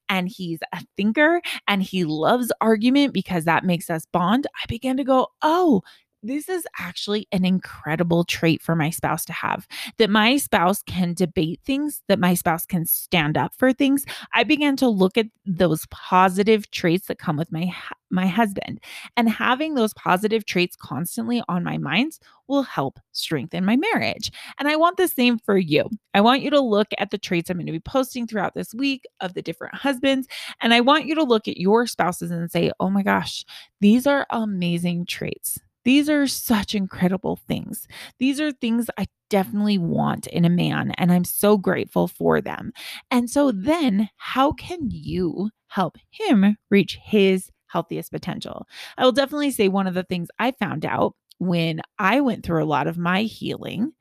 and 0.10 0.30
he's 0.30 0.60
a 0.74 0.84
thinker 0.98 1.42
and 1.68 1.84
he 1.84 2.06
loves 2.06 2.52
argument 2.62 3.14
because 3.14 3.46
that 3.46 3.66
makes 3.66 3.90
us 3.90 4.06
bond, 4.08 4.48
I 4.62 4.66
began 4.68 4.98
to 4.98 5.04
go, 5.04 5.28
"Oh, 5.42 5.82
this 6.24 6.50
is 6.50 6.66
actually 6.80 7.28
an 7.32 7.46
incredible 7.46 8.24
trait 8.24 8.62
for 8.62 8.76
my 8.76 8.90
spouse 8.90 9.26
to 9.26 9.34
have 9.34 9.68
that 9.98 10.10
my 10.10 10.38
spouse 10.38 10.84
can 10.84 11.14
debate 11.14 11.60
things, 11.66 12.02
that 12.08 12.20
my 12.20 12.34
spouse 12.34 12.66
can 12.66 12.86
stand 12.86 13.38
up 13.38 13.54
for 13.58 13.74
things. 13.74 14.06
I 14.34 14.44
began 14.44 14.76
to 14.78 14.88
look 14.88 15.18
at 15.18 15.28
those 15.46 15.86
positive 15.90 16.70
traits 16.72 17.08
that 17.08 17.20
come 17.20 17.38
with 17.38 17.52
my 17.52 17.74
my 18.14 18.28
husband 18.28 18.82
and 19.16 19.30
having 19.30 19.74
those 19.74 19.94
positive 19.94 20.46
traits 20.46 20.76
constantly 20.76 21.42
on 21.48 21.64
my 21.64 21.78
minds 21.78 22.20
will 22.50 22.64
help 22.64 23.00
strengthen 23.14 23.64
my 23.64 23.78
marriage. 23.78 24.32
And 24.60 24.68
I 24.68 24.76
want 24.76 24.98
the 24.98 25.08
same 25.08 25.40
for 25.40 25.58
you. 25.58 25.90
I 26.14 26.20
want 26.20 26.42
you 26.42 26.50
to 26.50 26.60
look 26.60 26.90
at 26.98 27.12
the 27.12 27.18
traits 27.18 27.50
I'm 27.50 27.56
going 27.56 27.68
to 27.68 27.72
be 27.72 27.80
posting 27.80 28.28
throughout 28.28 28.54
this 28.54 28.74
week 28.74 29.06
of 29.22 29.34
the 29.34 29.42
different 29.42 29.76
husbands 29.76 30.28
and 30.62 30.74
I 30.74 30.82
want 30.82 31.06
you 31.06 31.16
to 31.16 31.24
look 31.24 31.48
at 31.48 31.58
your 31.58 31.88
spouses 31.88 32.32
and 32.32 32.52
say, 32.52 32.72
"Oh 32.80 32.90
my 32.90 33.04
gosh, 33.04 33.46
these 33.80 34.06
are 34.06 34.28
amazing 34.30 35.06
traits." 35.06 35.58
These 35.84 36.10
are 36.10 36.28
such 36.28 36.76
incredible 36.76 37.38
things. 37.48 37.88
These 38.20 38.40
are 38.40 38.52
things 38.52 38.90
I 38.98 39.08
definitely 39.30 39.78
want 39.78 40.28
in 40.28 40.46
a 40.46 40.50
man, 40.50 40.92
and 40.98 41.12
I'm 41.12 41.24
so 41.24 41.58
grateful 41.58 42.08
for 42.08 42.42
them. 42.42 42.72
And 43.10 43.30
so, 43.30 43.52
then 43.52 44.10
how 44.18 44.52
can 44.52 44.90
you 44.92 45.50
help 45.68 45.98
him 46.10 46.58
reach 46.70 47.00
his 47.04 47.50
healthiest 47.68 48.12
potential? 48.12 48.68
I 48.98 49.06
will 49.06 49.12
definitely 49.12 49.52
say 49.52 49.68
one 49.68 49.88
of 49.88 49.94
the 49.94 50.04
things 50.04 50.30
I 50.40 50.52
found 50.52 50.86
out 50.86 51.16
when 51.40 51.82
I 51.98 52.22
went 52.22 52.46
through 52.46 52.64
a 52.64 52.66
lot 52.66 52.88
of 52.88 52.98
my 52.98 53.24
healing 53.24 53.94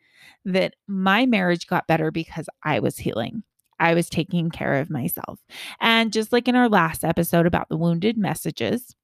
that 0.44 0.74
my 0.86 1.26
marriage 1.26 1.66
got 1.66 1.86
better 1.86 2.10
because 2.10 2.48
I 2.62 2.80
was 2.80 2.98
healing. 2.98 3.42
I 3.78 3.94
was 3.94 4.10
taking 4.10 4.50
care 4.50 4.74
of 4.74 4.90
myself. 4.90 5.40
And 5.80 6.12
just 6.12 6.32
like 6.32 6.48
in 6.48 6.54
our 6.54 6.68
last 6.68 7.02
episode 7.02 7.46
about 7.46 7.68
the 7.70 7.78
wounded 7.78 8.18
messages, 8.18 8.94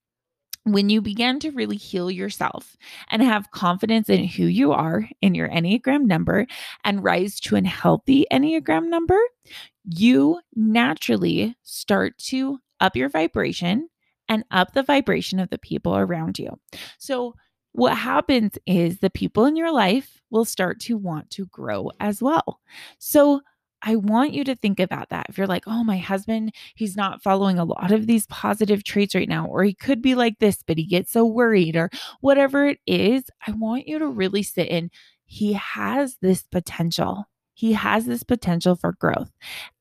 when 0.67 0.91
you 0.91 1.01
begin 1.01 1.39
to 1.39 1.53
really 1.53 1.77
heal 1.77 2.11
yourself 2.11 2.77
and 3.11 3.23
have 3.23 3.53
confidence 3.53 4.09
in 4.09 4.25
who 4.25 4.45
you 4.45 4.73
are 4.73 5.09
in 5.23 5.35
your 5.35 5.49
Enneagram 5.49 6.07
number 6.07 6.47
and 6.85 7.05
rise 7.05 7.39
to 7.41 7.55
a 7.55 7.63
healthy 7.63 8.27
Enneagram 8.33 8.89
number, 8.89 9.19
you 9.85 10.41
naturally 10.57 11.55
start 11.63 12.19
to 12.19 12.59
up 12.81 12.97
your 12.97 13.09
vibration 13.09 13.89
and 14.29 14.45
up 14.51 14.73
the 14.73 14.83
vibration 14.83 15.39
of 15.39 15.51
the 15.51 15.59
people 15.59 15.97
around 15.97 16.37
you. 16.39 16.59
So, 16.99 17.35
what 17.71 17.97
happens 17.97 18.53
is 18.67 18.99
the 18.99 19.11
people 19.11 19.45
in 19.45 19.55
your 19.55 19.71
life 19.71 20.21
will 20.31 20.47
start 20.47 20.81
to 20.81 20.97
want 20.97 21.31
to 21.31 21.47
grow 21.47 21.91
as 22.01 22.21
well. 22.21 22.61
So, 22.99 23.43
I 23.83 23.97
want 23.97 24.33
you 24.33 24.43
to 24.45 24.57
think 24.57 24.81
about 24.81 25.11
that. 25.11 25.27
If 25.29 25.39
you're 25.39 25.47
like, 25.47 25.65
oh, 25.67 25.85
my 25.85 25.99
husband, 25.99 26.53
he's 26.75 26.97
not 26.97 27.23
following 27.23 27.59
a 27.59 27.65
lot 27.65 27.93
of 27.93 28.07
these 28.07 28.27
positive 28.27 28.83
traits 28.85 29.15
right 29.15 29.29
now, 29.29 29.47
or 29.47 29.63
he 29.65 29.75
could 29.75 30.03
be 30.03 30.15
like 30.15 30.39
this, 30.39 30.63
but 30.67 30.79
he 30.79 30.87
gets 30.87 31.13
so 31.13 31.25
worried, 31.25 31.77
or 31.77 31.91
whatever 32.21 32.67
it 32.67 32.79
is, 32.87 33.25
I 33.47 33.53
want 33.53 33.87
you 33.87 33.99
to 33.99 34.09
really 34.09 34.43
sit 34.43 34.69
in. 34.69 34.91
He 35.25 35.53
has 35.55 36.17
this 36.21 36.43
potential. 36.45 37.27
He 37.55 37.73
has 37.73 38.07
this 38.07 38.23
potential 38.23 38.77
for 38.77 38.93
growth. 38.93 39.31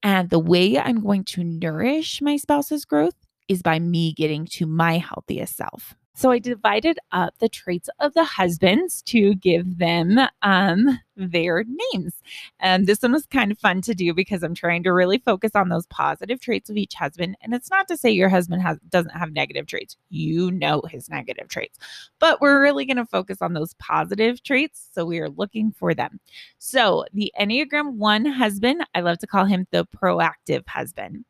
And 0.02 0.30
the 0.30 0.40
way 0.40 0.78
I'm 0.80 1.02
going 1.02 1.24
to 1.26 1.44
nourish 1.44 2.22
my 2.22 2.38
spouse's 2.38 2.86
growth 2.86 3.16
is 3.48 3.62
by 3.62 3.80
me 3.80 4.14
getting 4.14 4.46
to 4.46 4.66
my 4.66 4.98
healthiest 4.98 5.56
self. 5.56 5.96
So 6.18 6.32
I 6.32 6.40
divided 6.40 6.98
up 7.12 7.38
the 7.40 7.50
traits 7.50 7.90
of 8.00 8.14
the 8.14 8.24
husbands 8.24 9.02
to 9.04 9.36
give 9.36 9.80
them 9.80 10.18
um, 10.44 10.98
their 11.18 11.66
names. 11.92 12.14
And 12.62 12.88
this 12.88 13.02
one 13.02 13.12
was 13.12 13.26
kind 13.26 13.52
of 13.52 13.60
fun 13.60 13.82
to 13.82 13.94
do 13.94 14.14
because 14.14 14.42
I'm 14.42 14.56
trying 14.56 14.84
to 14.84 14.94
really 14.94 15.18
focus 15.18 15.52
on 15.56 15.68
those 15.68 15.86
positive 15.88 16.40
traits 16.40 16.70
of 16.70 16.78
each 16.78 16.94
husband. 16.94 17.36
And 17.42 17.54
it's 17.54 17.70
not 17.70 17.90
to 17.90 17.98
say 17.98 18.12
your 18.12 18.30
husband 18.30 18.62
has 18.62 18.78
doesn't 18.88 19.12
have 19.12 19.34
negative 19.34 19.68
traits. 19.68 19.98
You 20.10 20.52
know 20.52 20.84
his 20.90 21.10
negative 21.10 21.50
traits. 21.50 21.78
But 22.20 22.40
we're 22.40 22.62
really 22.62 22.86
going 22.86 22.96
to 22.96 23.06
focus 23.06 23.42
on 23.42 23.52
those 23.52 23.74
positive 23.74 24.42
traits. 24.42 24.88
So 24.94 25.04
we 25.04 25.20
are 25.20 25.30
looking 25.30 25.74
for 25.74 25.94
them. 25.94 26.22
So 26.60 27.04
the 27.14 27.30
Enneagram 27.38 27.96
1 27.96 28.26
husband, 28.26 28.86
I 28.96 29.02
love 29.02 29.18
to 29.20 29.28
call 29.28 29.44
him 29.44 29.68
the 29.72 29.86
proactive 29.86 30.66
husband. 30.66 31.26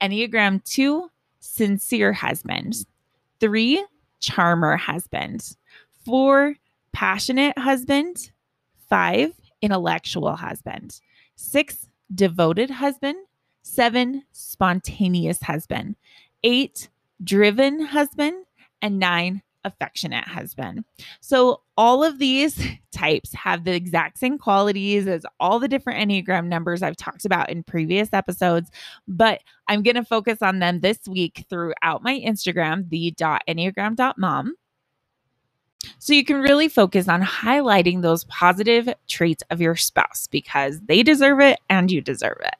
Enneagram 0.00 0.64
2, 0.64 1.10
sincere 1.40 2.14
husband. 2.14 2.86
3, 3.40 3.84
charmer 4.22 4.76
husband, 4.76 5.56
four, 6.04 6.54
passionate 6.92 7.58
husband, 7.58 8.30
five, 8.88 9.32
intellectual 9.60 10.36
husband, 10.36 11.00
six, 11.36 11.88
devoted 12.14 12.70
husband, 12.70 13.16
seven, 13.62 14.22
spontaneous 14.32 15.42
husband, 15.42 15.96
eight, 16.42 16.88
driven 17.22 17.80
husband, 17.80 18.44
and 18.80 18.98
nine, 18.98 19.42
affectionate 19.64 20.26
husband. 20.26 20.84
So, 21.20 21.62
all 21.76 22.04
of 22.04 22.18
these 22.18 22.62
types 22.92 23.32
have 23.34 23.64
the 23.64 23.74
exact 23.74 24.18
same 24.18 24.38
qualities 24.38 25.06
as 25.06 25.24
all 25.40 25.58
the 25.58 25.68
different 25.68 26.08
Enneagram 26.08 26.46
numbers 26.46 26.82
I've 26.82 26.96
talked 26.96 27.24
about 27.24 27.50
in 27.50 27.62
previous 27.62 28.10
episodes, 28.12 28.70
but 29.08 29.40
I'm 29.68 29.82
going 29.82 29.96
to 29.96 30.04
focus 30.04 30.42
on 30.42 30.58
them 30.58 30.80
this 30.80 30.98
week 31.08 31.46
throughout 31.48 32.02
my 32.02 32.20
Instagram, 32.20 32.88
the 32.90 33.12
enneagram.mom. 33.12 34.54
So 35.98 36.12
you 36.12 36.24
can 36.24 36.40
really 36.40 36.68
focus 36.68 37.08
on 37.08 37.22
highlighting 37.22 38.02
those 38.02 38.24
positive 38.24 38.88
traits 39.08 39.42
of 39.50 39.60
your 39.60 39.76
spouse 39.76 40.28
because 40.30 40.80
they 40.82 41.02
deserve 41.02 41.40
it 41.40 41.58
and 41.68 41.90
you 41.90 42.00
deserve 42.00 42.38
it. 42.40 42.54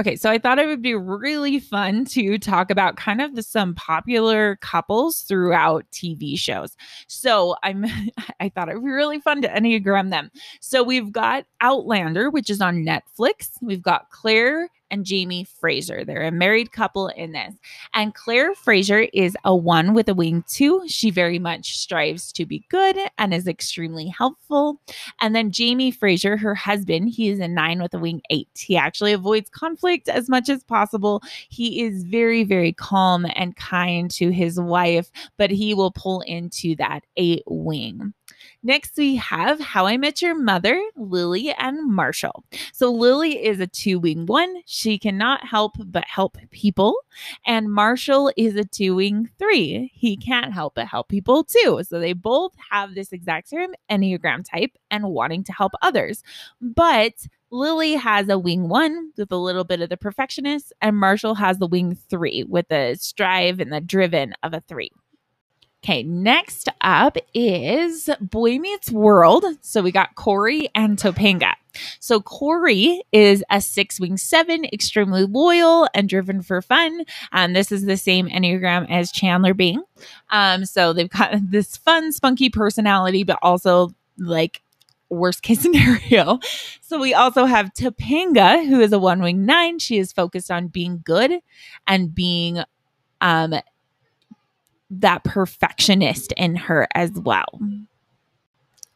Okay, 0.00 0.16
so 0.16 0.28
I 0.28 0.38
thought 0.38 0.58
it 0.58 0.66
would 0.66 0.82
be 0.82 0.96
really 0.96 1.60
fun 1.60 2.04
to 2.06 2.36
talk 2.36 2.68
about 2.68 2.96
kind 2.96 3.20
of 3.20 3.36
the, 3.36 3.44
some 3.44 3.76
popular 3.76 4.56
couples 4.56 5.20
throughout 5.20 5.84
TV 5.92 6.36
shows. 6.36 6.76
So 7.06 7.54
I'm 7.62 7.86
I 8.40 8.48
thought 8.48 8.68
it 8.68 8.74
would 8.74 8.84
be 8.84 8.90
really 8.90 9.20
fun 9.20 9.40
to 9.42 9.48
enneagram 9.48 10.10
them. 10.10 10.32
So 10.60 10.82
we've 10.82 11.12
got 11.12 11.46
Outlander, 11.60 12.28
which 12.28 12.50
is 12.50 12.60
on 12.60 12.84
Netflix. 12.84 13.50
We've 13.62 13.82
got 13.82 14.10
Claire 14.10 14.68
and 14.94 15.04
Jamie 15.04 15.44
Fraser. 15.44 16.04
They're 16.04 16.22
a 16.22 16.30
married 16.30 16.70
couple 16.70 17.08
in 17.08 17.32
this. 17.32 17.54
And 17.94 18.14
Claire 18.14 18.54
Fraser 18.54 19.08
is 19.12 19.36
a 19.44 19.54
one 19.54 19.92
with 19.92 20.08
a 20.08 20.14
wing 20.14 20.44
two. 20.48 20.84
She 20.86 21.10
very 21.10 21.40
much 21.40 21.76
strives 21.76 22.32
to 22.34 22.46
be 22.46 22.64
good 22.70 22.96
and 23.18 23.34
is 23.34 23.48
extremely 23.48 24.06
helpful. 24.06 24.80
And 25.20 25.34
then 25.34 25.50
Jamie 25.50 25.90
Fraser, 25.90 26.36
her 26.36 26.54
husband, 26.54 27.10
he 27.10 27.28
is 27.28 27.40
a 27.40 27.48
nine 27.48 27.82
with 27.82 27.92
a 27.92 27.98
wing 27.98 28.22
eight. 28.30 28.48
He 28.56 28.76
actually 28.76 29.12
avoids 29.12 29.50
conflict 29.50 30.08
as 30.08 30.28
much 30.28 30.48
as 30.48 30.62
possible. 30.62 31.22
He 31.48 31.82
is 31.82 32.04
very, 32.04 32.44
very 32.44 32.72
calm 32.72 33.26
and 33.34 33.56
kind 33.56 34.08
to 34.12 34.30
his 34.30 34.60
wife, 34.60 35.10
but 35.36 35.50
he 35.50 35.74
will 35.74 35.90
pull 35.90 36.20
into 36.20 36.76
that 36.76 37.00
eight 37.16 37.42
wing. 37.48 38.14
Next, 38.62 38.96
we 38.96 39.16
have 39.16 39.60
How 39.60 39.86
I 39.86 39.98
Met 39.98 40.22
Your 40.22 40.34
Mother, 40.34 40.82
Lily 40.96 41.52
and 41.52 41.92
Marshall. 41.92 42.44
So, 42.72 42.90
Lily 42.90 43.44
is 43.44 43.60
a 43.60 43.66
two 43.66 43.98
wing 43.98 44.24
one. 44.26 44.62
She 44.64 44.98
cannot 44.98 45.46
help 45.46 45.72
but 45.78 46.04
help 46.06 46.38
people. 46.50 46.96
And 47.44 47.70
Marshall 47.70 48.32
is 48.36 48.56
a 48.56 48.64
two 48.64 48.94
wing 48.96 49.28
three. 49.38 49.92
He 49.94 50.16
can't 50.16 50.52
help 50.52 50.76
but 50.76 50.86
help 50.86 51.08
people 51.08 51.44
too. 51.44 51.82
So, 51.86 51.98
they 51.98 52.14
both 52.14 52.52
have 52.70 52.94
this 52.94 53.12
exact 53.12 53.48
same 53.48 53.74
Enneagram 53.90 54.48
type 54.48 54.72
and 54.90 55.10
wanting 55.10 55.44
to 55.44 55.52
help 55.52 55.72
others. 55.82 56.22
But 56.60 57.26
Lily 57.50 57.94
has 57.94 58.28
a 58.28 58.38
wing 58.38 58.68
one 58.68 59.12
with 59.16 59.30
a 59.30 59.36
little 59.36 59.64
bit 59.64 59.80
of 59.80 59.88
the 59.88 59.96
perfectionist, 59.96 60.72
and 60.80 60.96
Marshall 60.96 61.34
has 61.36 61.58
the 61.58 61.66
wing 61.66 61.96
three 62.10 62.44
with 62.44 62.68
the 62.68 62.96
strive 62.98 63.60
and 63.60 63.72
the 63.72 63.80
driven 63.80 64.34
of 64.42 64.54
a 64.54 64.60
three. 64.62 64.90
Okay, 65.84 66.02
next 66.02 66.70
up 66.80 67.18
is 67.34 68.08
Boy 68.18 68.58
Meets 68.58 68.90
World. 68.90 69.44
So 69.60 69.82
we 69.82 69.92
got 69.92 70.14
Cory 70.14 70.70
and 70.74 70.96
Topanga. 70.96 71.52
So 72.00 72.22
Cory 72.22 73.02
is 73.12 73.44
a 73.50 73.60
six 73.60 74.00
wing 74.00 74.16
seven, 74.16 74.64
extremely 74.64 75.26
loyal 75.26 75.86
and 75.92 76.08
driven 76.08 76.40
for 76.40 76.62
fun. 76.62 77.04
Um, 77.32 77.52
this 77.52 77.70
is 77.70 77.84
the 77.84 77.98
same 77.98 78.30
Enneagram 78.30 78.90
as 78.90 79.12
Chandler 79.12 79.52
Bing. 79.52 79.82
Um, 80.30 80.64
so 80.64 80.94
they've 80.94 81.10
got 81.10 81.34
this 81.50 81.76
fun, 81.76 82.12
spunky 82.12 82.48
personality, 82.48 83.22
but 83.22 83.38
also 83.42 83.94
like 84.16 84.62
worst 85.10 85.42
case 85.42 85.60
scenario. 85.60 86.38
So 86.80 86.98
we 86.98 87.12
also 87.12 87.44
have 87.44 87.74
Topanga, 87.74 88.66
who 88.66 88.80
is 88.80 88.94
a 88.94 88.98
one 88.98 89.20
wing 89.20 89.44
nine. 89.44 89.78
She 89.78 89.98
is 89.98 90.12
focused 90.12 90.50
on 90.50 90.68
being 90.68 91.02
good 91.04 91.40
and 91.86 92.14
being 92.14 92.60
um 93.20 93.54
that 95.00 95.24
perfectionist 95.24 96.32
in 96.32 96.56
her 96.56 96.88
as 96.94 97.12
well. 97.12 97.60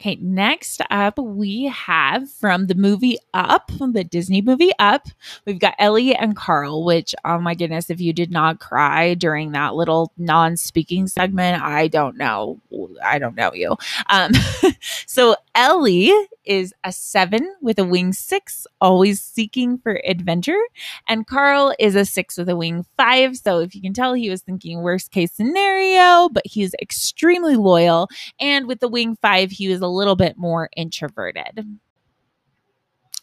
Okay, 0.00 0.16
next 0.20 0.80
up 0.90 1.18
we 1.18 1.64
have 1.64 2.30
from 2.30 2.68
the 2.68 2.76
movie 2.76 3.18
Up, 3.34 3.72
the 3.80 4.04
Disney 4.04 4.40
movie 4.40 4.70
Up, 4.78 5.08
we've 5.44 5.58
got 5.58 5.74
Ellie 5.76 6.14
and 6.14 6.36
Carl, 6.36 6.84
which, 6.84 7.16
oh 7.24 7.40
my 7.40 7.56
goodness, 7.56 7.90
if 7.90 8.00
you 8.00 8.12
did 8.12 8.30
not 8.30 8.60
cry 8.60 9.14
during 9.14 9.50
that 9.52 9.74
little 9.74 10.12
non 10.16 10.56
speaking 10.56 11.08
segment, 11.08 11.60
I 11.64 11.88
don't 11.88 12.16
know. 12.16 12.60
I 13.02 13.18
don't 13.18 13.34
know 13.34 13.52
you. 13.52 13.76
Um, 14.08 14.30
so 15.06 15.34
Ellie 15.56 16.12
is 16.48 16.74
a 16.82 16.90
seven 16.90 17.54
with 17.62 17.78
a 17.78 17.84
wing 17.84 18.12
six, 18.12 18.66
always 18.80 19.20
seeking 19.20 19.78
for 19.78 20.00
adventure. 20.04 20.60
And 21.06 21.26
Carl 21.26 21.74
is 21.78 21.94
a 21.94 22.04
six 22.04 22.36
with 22.36 22.48
a 22.48 22.56
wing 22.56 22.84
five. 22.96 23.36
So 23.36 23.60
if 23.60 23.74
you 23.74 23.82
can 23.82 23.92
tell, 23.92 24.14
he 24.14 24.30
was 24.30 24.42
thinking 24.42 24.82
worst 24.82 25.10
case 25.10 25.32
scenario, 25.32 26.28
but 26.30 26.46
he's 26.46 26.74
extremely 26.80 27.56
loyal. 27.56 28.08
And 28.40 28.66
with 28.66 28.80
the 28.80 28.88
wing 28.88 29.16
five, 29.20 29.50
he 29.50 29.68
was 29.68 29.80
a 29.80 29.86
little 29.86 30.16
bit 30.16 30.36
more 30.36 30.70
introverted. 30.76 31.66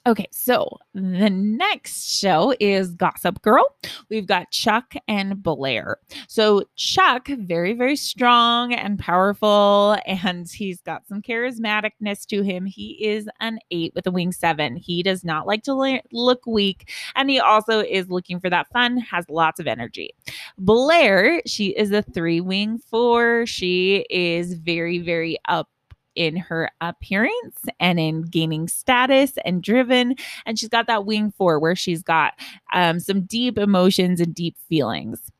Okay, 0.08 0.28
so 0.32 0.70
the 0.94 1.32
next 1.32 2.08
show 2.08 2.54
is 2.60 2.94
Gossip 2.94 3.42
Girl. 3.42 3.66
We've 4.08 4.28
got 4.28 4.52
Chuck 4.52 4.94
and 5.08 5.42
Blair. 5.42 5.98
So, 6.28 6.66
Chuck, 6.76 7.28
very, 7.28 7.74
very 7.74 7.96
strong 7.96 8.72
and 8.72 9.00
powerful, 9.00 9.98
and 10.06 10.48
he's 10.48 10.80
got 10.82 11.08
some 11.08 11.24
charismaticness 11.24 12.28
to 12.28 12.44
him. 12.44 12.68
He 12.68 13.04
is 13.04 13.28
an 13.40 13.58
eight 13.72 13.94
with 13.96 14.06
a 14.06 14.12
wing 14.12 14.32
seven. 14.32 14.76
He 14.76 15.02
does 15.02 15.24
not 15.24 15.48
like 15.48 15.64
to 15.64 16.00
look 16.12 16.46
weak, 16.46 16.92
and 17.16 17.28
he 17.28 17.40
also 17.40 17.80
is 17.80 18.08
looking 18.08 18.40
for 18.40 18.52
that 18.52 18.68
fun, 18.72 18.98
has 18.98 19.26
lots 19.28 19.60
of 19.60 19.66
energy. 19.66 20.12
Blair, 20.60 21.42
she 21.48 21.70
is 21.70 21.92
a 21.92 22.04
three 22.04 22.42
wing 22.42 22.78
four. 22.78 23.48
She 23.48 24.06
is 24.12 24.54
very, 24.54 25.00
very 25.00 25.40
up 25.50 25.68
in 26.16 26.36
her 26.38 26.70
appearance 26.82 27.62
and 27.80 28.00
in 28.00 28.24
gaining 28.24 28.68
status 28.68 29.34
and 29.46 29.62
driven. 29.62 30.16
And 30.46 30.58
she's 30.58 30.70
got 30.70 30.88
that 30.88 31.06
wing 31.06 31.32
four 31.32 31.60
where 31.60 31.76
she's 31.76 32.04
got 32.04 32.34
um, 32.74 33.00
some 33.00 33.22
deep 33.22 33.58
emotions 33.58 34.20
and 34.20 34.34
deep 34.34 34.58
feelings. 34.70 35.32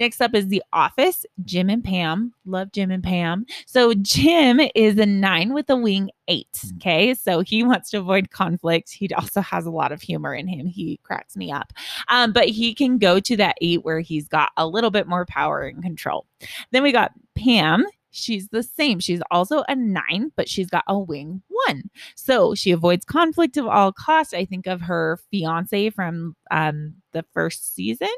Next 0.00 0.20
up 0.20 0.34
is 0.34 0.48
The 0.48 0.62
Office, 0.72 1.24
Jim 1.44 1.70
and 1.70 1.84
Pam. 1.84 2.32
Love 2.46 2.72
Jim 2.72 2.90
and 2.90 3.02
Pam. 3.02 3.46
So, 3.66 3.94
Jim 3.94 4.60
is 4.74 4.98
a 4.98 5.06
nine 5.06 5.54
with 5.54 5.70
a 5.70 5.76
wing 5.76 6.10
eight. 6.26 6.60
Okay. 6.76 7.14
So, 7.14 7.40
he 7.40 7.62
wants 7.62 7.90
to 7.90 7.98
avoid 7.98 8.30
conflict. 8.30 8.90
He 8.90 9.08
also 9.14 9.40
has 9.40 9.66
a 9.66 9.70
lot 9.70 9.92
of 9.92 10.02
humor 10.02 10.34
in 10.34 10.48
him. 10.48 10.66
He 10.66 10.98
cracks 11.04 11.36
me 11.36 11.52
up. 11.52 11.72
Um, 12.08 12.32
but 12.32 12.48
he 12.48 12.74
can 12.74 12.98
go 12.98 13.20
to 13.20 13.36
that 13.36 13.56
eight 13.60 13.84
where 13.84 14.00
he's 14.00 14.26
got 14.26 14.50
a 14.56 14.66
little 14.66 14.90
bit 14.90 15.06
more 15.06 15.26
power 15.26 15.62
and 15.62 15.80
control. 15.80 16.26
Then 16.72 16.82
we 16.82 16.90
got 16.90 17.12
Pam 17.36 17.86
she's 18.14 18.48
the 18.48 18.62
same. 18.62 19.00
She's 19.00 19.20
also 19.30 19.64
a 19.68 19.74
nine, 19.74 20.32
but 20.36 20.48
she's 20.48 20.70
got 20.70 20.84
a 20.86 20.98
wing 20.98 21.42
one. 21.66 21.90
So 22.14 22.54
she 22.54 22.70
avoids 22.70 23.04
conflict 23.04 23.56
of 23.56 23.66
all 23.66 23.92
costs. 23.92 24.32
I 24.32 24.44
think 24.44 24.66
of 24.66 24.80
her 24.82 25.18
fiance 25.30 25.90
from 25.90 26.36
um, 26.50 26.94
the 27.12 27.24
first 27.34 27.74
season. 27.74 28.08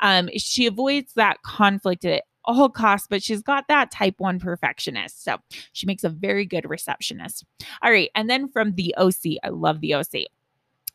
Um, 0.00 0.28
she 0.36 0.66
avoids 0.66 1.14
that 1.14 1.42
conflict 1.42 2.04
at 2.04 2.24
all 2.44 2.68
costs, 2.68 3.08
but 3.08 3.22
she's 3.22 3.42
got 3.42 3.66
that 3.68 3.90
type 3.90 4.14
one 4.18 4.38
perfectionist. 4.38 5.24
So 5.24 5.38
she 5.72 5.86
makes 5.86 6.04
a 6.04 6.08
very 6.08 6.44
good 6.44 6.68
receptionist. 6.68 7.44
All 7.82 7.90
right. 7.90 8.10
And 8.14 8.30
then 8.30 8.48
from 8.48 8.74
the 8.74 8.94
OC, 8.96 9.38
I 9.42 9.48
love 9.48 9.80
the 9.80 9.94
OC 9.94 10.26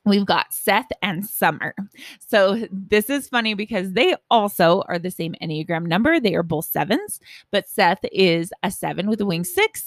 we've 0.05 0.25
got 0.25 0.53
Seth 0.53 0.89
and 1.01 1.25
Summer. 1.25 1.75
So 2.19 2.67
this 2.71 3.09
is 3.09 3.27
funny 3.27 3.53
because 3.53 3.93
they 3.93 4.15
also 4.29 4.83
are 4.87 4.99
the 4.99 5.11
same 5.11 5.35
Enneagram 5.41 5.85
number. 5.85 6.19
They 6.19 6.35
are 6.35 6.43
both 6.43 6.65
sevens, 6.65 7.19
but 7.51 7.67
Seth 7.69 8.03
is 8.11 8.51
a 8.63 8.71
seven 8.71 9.09
with 9.09 9.21
a 9.21 9.25
wing 9.25 9.43
six. 9.43 9.85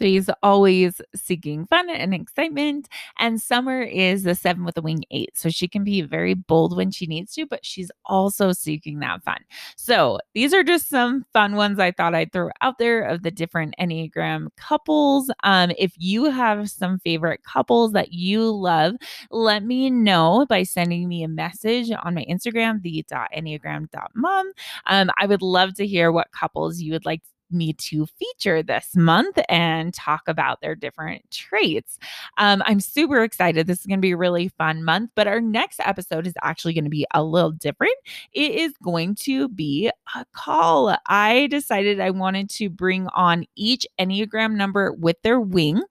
She's 0.00 0.30
always 0.42 1.00
seeking 1.14 1.66
fun 1.66 1.90
and 1.90 2.14
excitement. 2.14 2.88
And 3.18 3.40
Summer 3.40 3.82
is 3.82 4.22
the 4.22 4.34
seven 4.34 4.64
with 4.64 4.78
a 4.78 4.82
wing 4.82 5.04
eight. 5.10 5.36
So 5.36 5.50
she 5.50 5.68
can 5.68 5.84
be 5.84 6.02
very 6.02 6.34
bold 6.34 6.76
when 6.76 6.90
she 6.90 7.06
needs 7.06 7.34
to, 7.34 7.46
but 7.46 7.64
she's 7.64 7.90
also 8.06 8.52
seeking 8.52 9.00
that 9.00 9.22
fun. 9.22 9.38
So 9.76 10.18
these 10.34 10.54
are 10.54 10.64
just 10.64 10.88
some 10.88 11.24
fun 11.32 11.56
ones 11.56 11.78
I 11.78 11.92
thought 11.92 12.14
I'd 12.14 12.32
throw 12.32 12.50
out 12.60 12.78
there 12.78 13.02
of 13.02 13.22
the 13.22 13.30
different 13.30 13.74
Enneagram 13.80 14.48
couples. 14.56 15.30
Um, 15.44 15.72
if 15.78 15.92
you 15.96 16.24
have 16.30 16.70
some 16.70 16.98
favorite 17.00 17.42
couples 17.44 17.92
that 17.92 18.12
you 18.12 18.50
love, 18.50 18.94
let 19.30 19.64
me 19.64 19.90
know 19.90 20.46
by 20.48 20.62
sending 20.62 21.08
me 21.08 21.22
a 21.22 21.28
message 21.28 21.90
on 21.90 22.14
my 22.14 22.24
Instagram, 22.28 22.82
the.enneagram.mom. 22.82 24.52
Um, 24.86 25.10
I 25.18 25.26
would 25.26 25.42
love 25.42 25.74
to 25.74 25.86
hear 25.86 26.10
what 26.12 26.32
couples 26.32 26.80
you 26.80 26.92
would 26.92 27.06
like 27.06 27.22
me 27.52 27.72
to 27.74 28.06
feature 28.06 28.62
this 28.62 28.94
month 28.94 29.38
and 29.48 29.94
talk 29.94 30.22
about 30.26 30.60
their 30.60 30.74
different 30.74 31.28
traits. 31.30 31.98
Um, 32.38 32.62
I'm 32.66 32.80
super 32.80 33.22
excited. 33.22 33.66
This 33.66 33.80
is 33.80 33.86
going 33.86 33.98
to 33.98 34.02
be 34.02 34.12
a 34.12 34.16
really 34.16 34.48
fun 34.48 34.84
month, 34.84 35.10
but 35.14 35.26
our 35.26 35.40
next 35.40 35.80
episode 35.80 36.26
is 36.26 36.34
actually 36.42 36.74
going 36.74 36.84
to 36.84 36.90
be 36.90 37.06
a 37.14 37.22
little 37.22 37.52
different. 37.52 37.96
It 38.32 38.52
is 38.52 38.72
going 38.82 39.14
to 39.16 39.48
be 39.48 39.90
a 40.14 40.24
call. 40.32 40.96
I 41.06 41.48
decided 41.48 42.00
I 42.00 42.10
wanted 42.10 42.50
to 42.50 42.68
bring 42.68 43.06
on 43.08 43.46
each 43.56 43.86
Enneagram 43.98 44.54
number 44.54 44.92
with 44.92 45.20
their 45.22 45.40
wing 45.40 45.82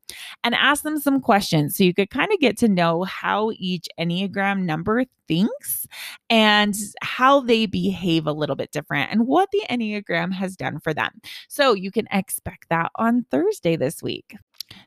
and 0.43 0.55
ask 0.55 0.83
them 0.83 0.99
some 0.99 1.21
questions 1.21 1.75
so 1.75 1.83
you 1.83 1.93
could 1.93 2.09
kind 2.09 2.31
of 2.31 2.39
get 2.39 2.57
to 2.57 2.67
know 2.67 3.03
how 3.03 3.51
each 3.55 3.87
Enneagram 3.99 4.63
number 4.63 5.05
thinks 5.29 5.87
and 6.29 6.75
how 7.01 7.39
they 7.39 7.67
behave 7.67 8.25
a 8.25 8.33
little 8.33 8.55
bit 8.55 8.71
different 8.71 9.11
and 9.11 9.27
what 9.27 9.47
the 9.51 9.61
Enneagram 9.69 10.33
has 10.33 10.55
done 10.57 10.79
for 10.79 10.93
them. 10.93 11.11
So 11.49 11.73
you 11.73 11.91
can 11.91 12.07
expect 12.11 12.69
that 12.69 12.91
on 12.95 13.25
Thursday 13.31 13.75
this 13.75 14.01
week. 14.03 14.37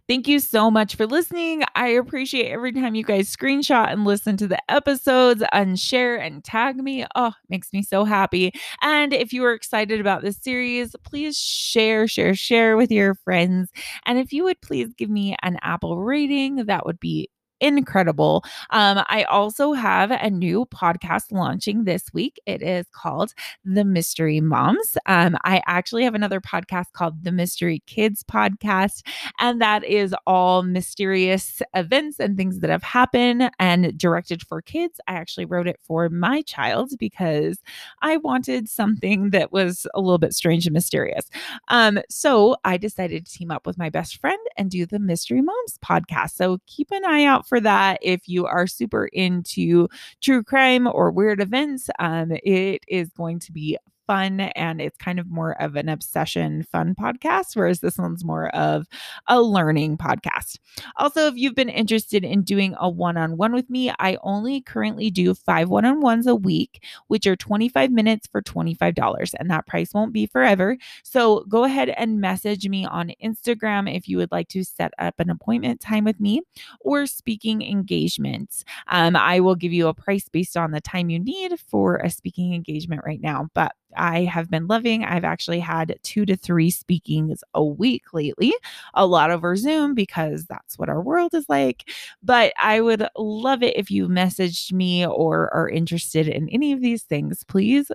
Thank 0.09 0.29
you 0.29 0.39
so 0.39 0.71
much 0.71 0.95
for 0.95 1.07
listening. 1.07 1.65
I 1.75 1.89
appreciate 1.89 2.53
every 2.53 2.73
time 2.73 2.95
you 2.95 3.03
guys 3.03 3.35
screenshot 3.35 3.91
and 3.91 4.05
listen 4.05 4.37
to 4.37 4.47
the 4.47 4.59
episodes 4.71 5.43
and 5.53 5.79
share 5.79 6.17
and 6.17 6.45
tag 6.45 6.77
me. 6.77 7.05
Oh, 7.17 7.33
makes 7.49 7.73
me 7.73 7.83
so 7.83 8.05
happy. 8.05 8.53
And 8.81 9.13
if 9.13 9.33
you 9.33 9.45
are 9.45 9.55
excited 9.55 10.01
about 10.01 10.23
this 10.23 10.37
series, 10.37 10.95
please 11.03 11.37
share, 11.37 12.07
share, 12.07 12.37
share 12.37 12.77
with 12.77 12.93
your 12.93 13.17
friends. 13.17 13.71
And 14.07 14.21
if 14.21 14.33
you 14.33 14.45
would 14.45 14.61
please 14.61 14.95
give 14.95 15.11
me 15.11 15.35
an 15.43 15.59
Apple 15.63 15.99
rating, 15.99 16.67
that 16.67 16.87
would 16.87 17.01
be 17.01 17.29
incredible. 17.63 18.45
Um, 18.71 19.05
I 19.09 19.23
also 19.25 19.73
have 19.73 20.11
a 20.11 20.29
new 20.31 20.67
podcast 20.67 21.31
launching 21.31 21.85
this 21.85 22.13
week. 22.13 22.41
It 22.47 22.63
is 22.63 22.87
called 22.93 23.33
The 23.65 23.85
Mystery 23.85 24.41
Moms. 24.41 24.99
Um, 25.07 25.37
I 25.45 25.63
actually 25.67 26.05
have 26.05 26.15
another 26.15 26.41
podcast 26.41 26.93
called 26.93 27.23
The 27.25 27.33
Mystery 27.33 27.83
Kids 27.87 28.25
Podcast, 28.25 29.07
and 29.39 29.61
that 29.61 29.85
is 29.85 30.15
all 30.27 30.63
mysterious 30.63 31.63
events 31.75 32.19
and 32.19 32.37
things 32.37 32.59
that 32.61 32.71
have 32.71 32.83
happened 32.83 33.51
and 33.59 33.97
directed 33.97 34.43
for 34.43 34.61
kids. 34.61 35.01
I 35.07 35.15
actually 35.15 35.45
wrote 35.45 35.69
it 35.69 35.79
for 35.83 36.09
my 36.09 36.43
child 36.43 36.91
because 36.99 37.61
I 38.03 38.17
wanted 38.17 38.69
something 38.69 39.31
that 39.31 39.53
was 39.53 39.87
a 39.95 40.01
little 40.01 40.19
bit 40.19 40.35
strange 40.35 40.67
and 40.67 40.75
mysterious. 40.75 41.31
Um, 41.69 42.01
so 42.11 42.57
I 42.65 42.77
decided 42.77 43.27
to 43.27 43.33
team 43.33 43.51
up 43.51 43.67
with 43.67 43.79
my 43.79 43.91
best 43.91 44.17
friend 44.17 44.39
and 44.57 44.71
do 44.71 44.87
the 44.87 44.99
Mystery 44.99 45.41
Moms 45.41 45.79
podcast. 45.85 46.33
So 46.33 46.59
keep 46.67 46.91
an 46.91 47.05
eye 47.05 47.25
out 47.25 47.47
for 47.53 47.61
that 47.61 47.99
if 48.01 48.27
you 48.31 48.47
are 48.47 48.67
super 48.67 49.09
into 49.13 49.87
true 50.23 50.43
crime 50.43 50.87
or 50.87 51.11
weird 51.11 51.39
events. 51.39 51.91
Um, 51.99 52.33
it 52.43 52.83
is 52.89 53.11
going 53.11 53.41
to 53.41 53.53
be 53.53 53.77
fun 54.07 54.41
and 54.41 54.81
it's 54.81 54.97
kind 54.99 55.19
of 55.19 55.31
more 55.31 55.61
of 55.61 55.77
an 55.77 55.89
obsession 55.89 56.63
fun 56.65 56.95
podcast, 56.95 57.55
whereas 57.55 57.81
this 57.81 57.99
one's 57.99 58.25
more 58.25 58.49
of 58.55 58.87
a 59.29 59.41
learning 59.41 59.97
podcast. 59.97 60.59
Also, 60.97 61.27
if 61.27 61.35
you've 61.37 61.55
been 61.55 61.69
interested 61.69 62.25
in 62.25 62.43
doing 62.43 62.75
a 62.79 62.89
one 62.89 63.17
on 63.17 63.37
one 63.37 63.53
with 63.53 63.69
me, 63.71 63.93
I 63.99 64.19
only 64.23 64.61
currently 64.61 65.11
do 65.11 65.35
five 65.35 65.69
one 65.69 65.85
on 65.85 66.01
ones 66.01 66.27
a 66.27 66.35
week, 66.35 66.85
which 67.09 67.27
are 67.27 67.37
25 67.37 67.91
minutes 67.91 68.27
for 68.27 68.43
$25, 68.43 69.35
and 69.39 69.51
that 69.51 69.67
price 69.67 69.93
won't 69.95 70.13
be 70.13 70.27
forever. 70.27 70.77
So 71.03 71.45
go 71.49 71.65
ahead 71.65 71.91
and 71.91 72.21
message 72.21 72.69
me 72.69 72.85
on 72.85 73.13
Instagram 73.23 73.95
if 73.95 74.09
you 74.09 74.17
would 74.19 74.33
like 74.33 74.49
to 74.49 74.65
set 74.65 74.93
up 74.99 75.15
an 75.19 75.31
appointment 75.31 75.81
time 75.81 76.05
with 76.05 76.21
me 76.21 76.43
or 76.81 77.07
speaking 77.07 77.63
engagements. 77.63 78.65
Um, 78.89 79.17
I 79.17 79.41
will 79.41 79.55
give 79.55 79.73
you 79.73 79.89
a 79.89 79.95
price 79.95 80.29
based 80.29 80.57
on 80.57 80.71
the 80.71 80.81
time 80.81 81.11
you 81.11 81.19
need 81.19 81.59
for 81.69 81.97
a 81.97 82.11
speaking 82.11 82.55
engagement 82.55 83.03
right 83.05 83.21
now, 83.21 83.49
but 83.55 83.73
I 83.97 84.25
have 84.25 84.51
been 84.51 84.67
loving. 84.67 85.05
I've 85.05 85.25
actually 85.25 85.61
had 85.61 85.99
two 86.03 86.25
to 86.27 86.37
three 86.37 86.71
speakings 86.71 87.43
a 87.55 87.65
week 87.65 88.13
lately, 88.13 88.55
a 88.95 89.07
lot 89.07 89.31
over 89.31 89.57
Zoom 89.57 89.95
because 89.95 90.45
that's 90.47 90.79
what 90.79 90.89
our 90.89 91.01
world 91.01 91.35
is 91.35 91.47
like. 91.49 91.91
But 92.23 92.53
I 92.61 92.81
would 92.81 93.07
love 93.17 93.63
it 93.63 93.77
if 93.77 93.91
you 93.91 94.09
messaged 94.09 94.73
me 94.73 95.07
or 95.07 95.53
are 95.55 95.69
interested 95.69 96.29
in 96.29 96.49
any 96.49 96.73
of 96.73 96.81
these 96.81 97.03
things. 97.03 97.45
Please 97.45 97.91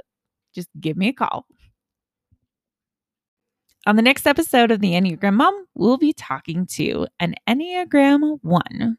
just 0.54 0.70
give 0.80 0.98
me 0.98 1.10
a 1.10 1.14
call. 1.14 1.46
On 3.86 3.96
the 3.96 4.02
next 4.02 4.28
episode 4.28 4.70
of 4.72 4.82
the 4.82 4.92
Enneagram 4.94 5.36
Mom, 5.36 5.66
we'll 5.74 5.98
be 5.98 6.12
talking 6.12 6.66
to 6.66 7.08
an 7.22 7.36
Enneagram 7.48 8.40
1. 8.42 8.98